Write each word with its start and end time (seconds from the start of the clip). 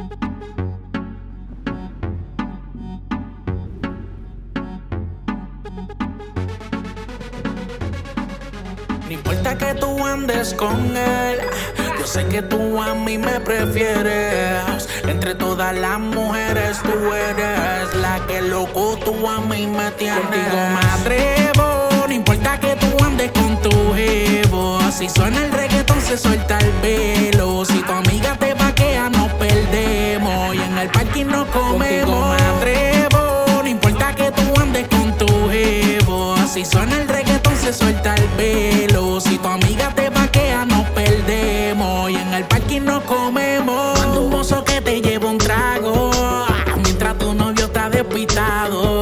No 0.00 0.08
importa 9.10 9.58
que 9.58 9.74
tú 9.74 10.06
andes 10.06 10.54
con 10.54 10.96
él, 10.96 11.40
yo 11.98 12.06
sé 12.06 12.24
que 12.26 12.40
tú 12.40 12.80
a 12.80 12.94
mí 12.94 13.18
me 13.18 13.40
prefieres. 13.40 14.88
Entre 15.04 15.34
todas 15.34 15.76
las 15.76 16.00
mujeres 16.00 16.78
tú 16.82 17.12
eres 17.12 17.94
la 17.96 18.24
que 18.26 18.40
loco 18.40 18.98
tú 19.04 19.28
a 19.28 19.40
mí 19.40 19.66
me 19.66 19.90
tienes. 19.92 20.20
Contigo 20.20 20.56
me 20.56 20.80
atrevo, 21.00 22.06
no 22.06 22.14
importa 22.14 22.58
que 22.58 22.74
tú 22.76 22.86
andes 23.04 23.30
con 23.32 23.60
tu 23.60 23.92
jevo. 23.94 24.80
Si 24.92 25.10
suena 25.10 25.44
el 25.44 25.52
reggaetón 25.52 26.00
se 26.00 26.16
suelta 26.16 26.56
el 26.58 26.70
pelo. 26.80 27.64
Si 27.64 27.82
te 27.82 28.09
el 30.82 30.88
parking 30.90 31.26
nos 31.26 31.46
comemos. 31.48 32.40
Atrevo, 32.40 33.62
no 33.62 33.68
importa 33.68 34.14
que 34.14 34.30
tú 34.32 34.60
andes 34.60 34.88
con 34.88 35.16
tu 35.18 35.26
jevo. 35.50 36.36
Si 36.52 36.64
suena 36.64 36.96
el 37.00 37.08
reggaetón 37.08 37.56
se 37.56 37.72
suelta 37.72 38.14
el 38.14 38.24
pelo. 38.36 39.20
Si 39.20 39.36
tu 39.38 39.48
amiga 39.48 39.92
te 39.94 40.08
vaquea, 40.10 40.64
nos 40.64 40.88
perdemos. 40.90 42.10
Y 42.10 42.16
en 42.16 42.34
el 42.34 42.44
parking 42.44 42.82
nos 42.82 43.02
comemos. 43.04 43.98
Mando 43.98 44.22
un 44.22 44.30
mozo 44.30 44.64
que 44.64 44.80
te 44.80 45.00
lleva 45.00 45.28
un 45.28 45.38
trago. 45.38 46.10
Mientras 46.82 47.18
tu 47.18 47.34
novio 47.34 47.66
está 47.66 47.90
despistado. 47.90 48.99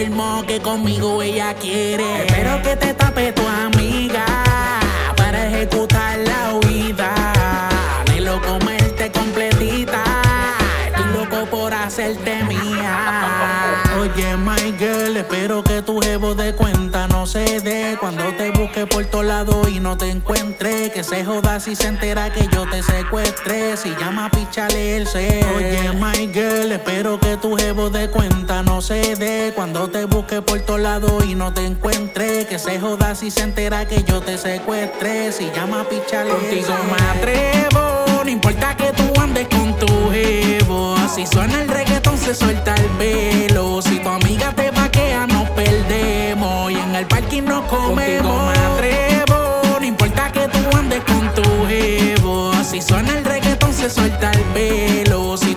Confirmó 0.00 0.42
que 0.46 0.60
conmigo 0.60 1.20
ella 1.20 1.52
quiere. 1.52 2.24
Espero 2.24 2.62
que 2.62 2.74
te 2.76 2.99
hacerte 11.90 12.44
mía. 12.44 13.82
Oye, 13.98 14.36
my 14.36 14.72
girl, 14.78 15.16
espero 15.16 15.64
que 15.64 15.82
tu 15.82 16.00
jevo 16.00 16.36
de 16.36 16.54
cuenta 16.54 17.08
no 17.08 17.26
se 17.26 17.60
dé. 17.60 17.96
Cuando 17.98 18.22
te 18.36 18.52
busque 18.52 18.86
por 18.86 19.06
todos 19.06 19.24
lados 19.24 19.68
y 19.68 19.80
no 19.80 19.96
te 19.96 20.08
encuentre. 20.08 20.92
Que 20.92 21.02
se 21.02 21.24
joda 21.24 21.58
si 21.58 21.74
se 21.74 21.88
entera 21.88 22.32
que 22.32 22.46
yo 22.52 22.64
te 22.70 22.84
secuestré. 22.84 23.76
Si 23.76 23.90
llama, 23.96 24.30
pichale 24.30 24.98
el 24.98 25.08
C. 25.08 25.44
Oye, 25.56 25.90
my 25.94 26.32
girl, 26.32 26.70
espero 26.70 27.18
que 27.18 27.36
tu 27.36 27.56
jevo 27.56 27.90
de 27.90 28.08
cuenta 28.08 28.62
no 28.62 28.80
se 28.80 29.16
dé. 29.16 29.52
Cuando 29.56 29.90
te 29.90 30.04
busque 30.04 30.42
por 30.42 30.60
todos 30.60 30.80
lados 30.80 31.24
y 31.24 31.34
no 31.34 31.52
te 31.52 31.66
encuentre. 31.66 32.46
Que 32.46 32.60
se 32.60 32.78
joda 32.78 33.16
si 33.16 33.32
se 33.32 33.42
entera 33.42 33.88
que 33.88 34.04
yo 34.04 34.20
te 34.20 34.38
secuestré. 34.38 35.32
Si 35.32 35.50
llama, 35.50 35.84
pichale 35.88 36.30
Contigo 36.30 36.72
me 36.88 37.18
atrevo, 37.18 38.22
no 38.22 38.30
importa 38.30 38.76
que 38.76 38.92
tú 38.92 39.20
andes 39.20 39.48
con 39.48 39.76
tu 39.76 39.88
jevo. 40.12 40.96
Si 41.12 41.26
suena 41.26 41.62
el 41.62 41.69
se 42.30 42.44
suelta 42.44 42.74
el 42.76 42.88
velo. 42.90 43.82
Si 43.82 43.98
tu 43.98 44.08
amiga 44.08 44.52
te 44.52 44.70
vaquea 44.70 45.26
nos 45.26 45.50
perdemos 45.50 46.70
y 46.70 46.76
en 46.76 46.94
el 46.94 47.06
parking 47.06 47.42
nos 47.42 47.64
comemos. 47.64 47.96
Contigo 47.96 48.46
me 48.46 48.58
atrevo, 48.68 49.80
no 49.80 49.86
importa 49.86 50.30
que 50.30 50.46
tú 50.46 50.76
andes 50.76 51.02
con 51.04 51.34
tu 51.34 51.66
jevo. 51.66 52.52
Si 52.62 52.80
suena 52.80 53.18
el 53.18 53.24
reggaetón 53.24 53.72
se 53.72 53.90
suelta 53.90 54.30
el 54.30 54.44
velo. 54.54 55.36
Si 55.36 55.49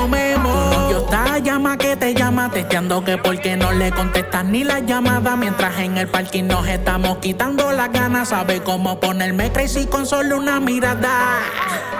comemos. 0.00 0.90
Yo 0.90 0.98
está 0.98 1.38
llama 1.38 1.76
que 1.76 1.96
te 1.96 2.14
llama 2.14 2.50
testeando 2.50 3.04
que 3.04 3.18
porque 3.18 3.56
no 3.56 3.72
le 3.72 3.90
contestas 3.90 4.44
ni 4.44 4.64
la 4.64 4.78
llamada 4.80 5.36
mientras 5.36 5.78
en 5.78 5.98
el 5.98 6.08
parking 6.08 6.44
nos 6.44 6.66
estamos 6.66 7.18
quitando 7.18 7.72
las 7.72 7.92
ganas. 7.92 8.28
Sabe 8.28 8.62
cómo 8.62 8.98
ponerme 8.98 9.50
crazy 9.52 9.86
con 9.86 10.06
solo 10.06 10.38
una 10.38 10.60
mirada. 10.60 11.40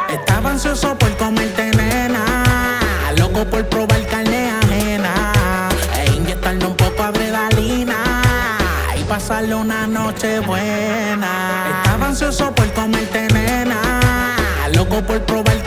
Estaba 0.09 0.51
ansioso 0.51 0.97
por 0.99 1.15
comerte 1.17 1.71
nena, 1.77 2.25
loco 3.17 3.45
por 3.45 3.67
probar 3.67 4.03
carne 4.07 4.51
ajena 4.51 5.13
e 5.99 6.11
inyectarle 6.17 6.67
un 6.67 6.77
poco 6.77 7.03
de 7.03 7.09
adrenalina 7.09 7.97
y 8.99 9.05
pasarle 9.05 9.55
una 9.55 9.87
noche 9.87 10.41
buena. 10.41 11.67
Estaba 11.77 12.09
ansioso 12.09 12.53
por 12.53 12.73
comerte 12.73 13.29
nena, 13.33 13.81
loco 14.75 15.03
por 15.03 15.21
probar 15.23 15.60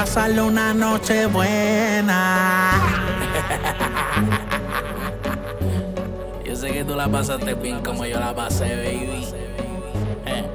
pasarle 0.00 0.40
una 0.40 0.72
noche 0.72 1.26
buena. 1.26 2.72
Yo 6.42 6.56
sé 6.56 6.72
que 6.72 6.82
tú 6.84 6.96
la 6.96 7.06
pasaste 7.06 7.52
bien 7.52 7.82
como 7.82 8.06
yo 8.06 8.18
la 8.18 8.34
pasé, 8.34 8.76
baby. 8.76 9.28
Eh. 10.24 10.46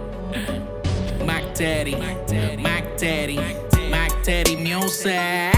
Mac 1.28 1.54
Teddy, 1.54 1.96
Mac 1.96 2.26
Teddy, 2.98 3.40
Mac 3.92 4.24
Teddy 4.24 4.58
Music. 4.58 5.54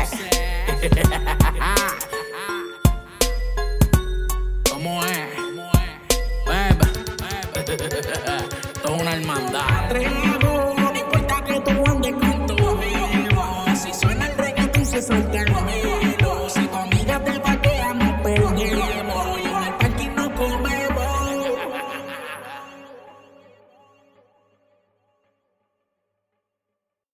¿Cómo 4.70 5.02
es? 5.06 5.30
Beba. 6.46 6.88
Esto 8.76 8.84
es 8.84 8.92
una 9.02 9.14
hermandad. 9.14 9.94
No 9.94 10.94
importa 10.94 11.42
que 11.46 11.62
tú 11.62 11.72
andes 11.90 12.14
con 12.16 12.37